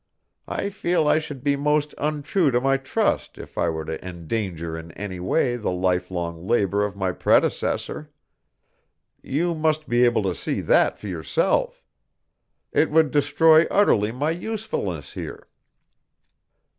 I 0.47 0.69
feel 0.69 1.07
I 1.07 1.19
should 1.19 1.43
be 1.43 1.55
most 1.55 1.93
untrue 1.99 2.49
to 2.49 2.59
my 2.59 2.77
trust 2.77 3.37
if 3.37 3.55
I 3.55 3.69
were 3.69 3.85
to 3.85 4.03
endanger 4.03 4.75
in 4.75 4.91
any 4.93 5.19
way 5.19 5.57
the 5.57 5.69
life 5.69 6.09
long 6.09 6.47
labor 6.47 6.83
of 6.83 6.95
my 6.95 7.11
predecessor. 7.11 8.11
You 9.21 9.53
must 9.53 9.87
be 9.87 10.03
able 10.03 10.23
to 10.23 10.33
see 10.33 10.59
that 10.61 10.97
for 10.97 11.07
yourself. 11.07 11.85
It 12.71 12.89
would 12.89 13.11
destroy 13.11 13.67
utterly 13.69 14.11
my 14.11 14.31
usefulness 14.31 15.13
here. 15.13 15.47